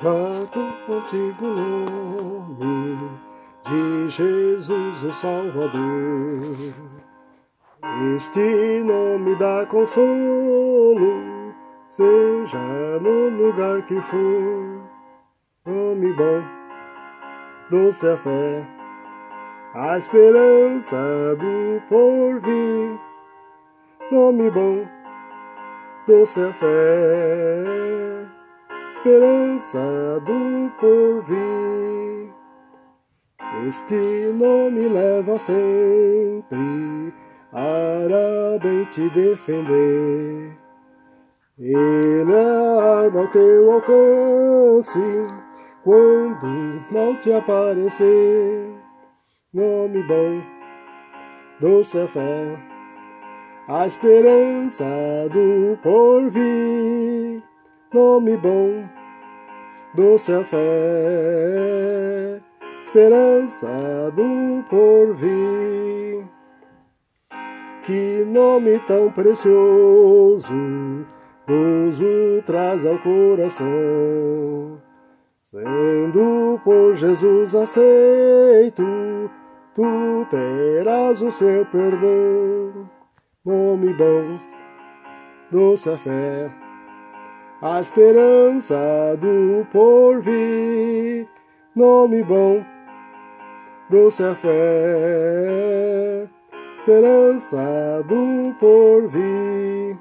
Vago 0.00 0.46
contigo 0.86 1.44
nome 1.44 2.96
de 3.64 4.08
Jesus 4.08 5.02
o 5.02 5.12
Salvador. 5.12 6.72
Este 8.14 8.80
nome 8.84 9.34
dá 9.34 9.66
consolo, 9.66 11.52
seja 11.88 13.00
no 13.00 13.28
lugar 13.28 13.84
que 13.86 14.00
for. 14.02 14.88
Nome 15.66 16.12
bom, 16.12 16.44
doce 17.68 18.08
a 18.08 18.16
fé, 18.16 18.68
a 19.74 19.98
esperança 19.98 20.96
do 21.34 21.82
porvir. 21.88 23.00
Nome 24.12 24.48
bom, 24.48 24.88
doce 26.06 26.40
a 26.40 26.52
fé, 26.52 28.28
esperança 28.98 30.20
do 30.26 30.70
porvir. 30.80 32.34
Este 33.68 33.94
nome 34.34 34.88
leva 34.88 35.38
sempre 35.38 37.14
para 37.52 38.58
bem 38.60 38.84
te 38.86 39.08
defender. 39.10 40.58
Ele 41.58 42.32
é 42.32 42.80
a 42.80 43.02
arma 43.02 43.20
ao 43.20 43.28
teu 43.28 43.70
alcance 43.72 44.98
quando 45.84 46.82
mal 46.90 47.14
te 47.20 47.32
aparecer. 47.32 48.74
Nome 49.54 50.02
bom, 50.02 50.42
doce 51.60 51.98
a 51.98 52.08
fé, 52.08 52.58
a 53.68 53.86
esperança 53.86 54.84
do 55.32 55.78
porvir. 55.82 57.42
Nome 57.90 58.36
bom, 58.36 58.84
doce 59.94 60.32
a 60.32 60.44
fé, 60.44 62.40
esperança 62.84 64.10
do 64.14 64.62
porvir. 64.68 66.26
Que 67.84 68.24
nome 68.28 68.78
tão 68.86 69.10
precioso, 69.10 70.52
gozo 71.48 72.42
traz 72.44 72.84
ao 72.84 72.98
coração. 72.98 74.78
Sendo 75.42 76.60
por 76.62 76.94
Jesus 76.94 77.54
aceito, 77.54 78.84
tu 79.74 80.26
terás 80.28 81.22
o 81.22 81.32
seu 81.32 81.64
perdão. 81.64 82.90
Nome 83.46 83.94
bom, 83.94 84.38
doce 85.50 85.88
a 85.88 85.96
fé, 85.96 86.54
a 87.60 87.80
esperança 87.80 89.16
do 89.20 89.66
porvir. 89.72 91.28
Nome 91.74 92.22
bom, 92.22 92.64
doce 93.90 94.22
a 94.22 94.34
fé, 94.34 96.28
esperança 96.78 98.02
do 98.06 98.54
porvir. 98.58 99.98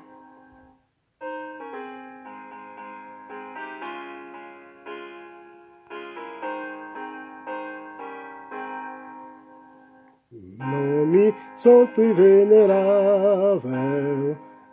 Nome 10.60 11.34
santo 11.56 12.02
e 12.02 12.14
venerável 12.14 13.68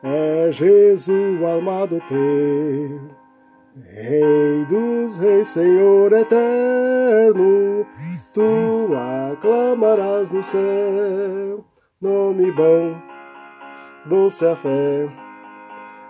é 0.04 0.52
Jesus, 0.52 1.42
amado 1.42 2.00
teu, 2.08 3.10
Rei 3.74 4.64
dos 4.68 5.16
reis, 5.16 5.48
Senhor 5.48 6.12
eterno, 6.12 7.84
tu 8.32 8.90
aclamarás 9.32 10.30
no 10.30 10.44
céu. 10.44 11.64
Nome 12.00 12.52
bom, 12.52 12.94
doce 14.06 14.46
a 14.46 14.54
fé, 14.54 15.08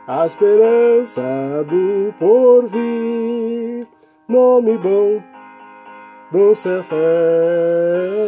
a 0.07 0.27
esperança 0.27 1.23
do 1.67 2.13
porvir. 2.19 3.87
Nome 4.29 4.77
bom, 4.77 5.23
doce 6.31 6.69
a 6.69 6.83
fé 6.83 8.25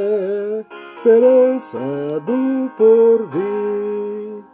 esperança 1.07 1.79
do 2.27 2.69
porvir. 2.77 4.45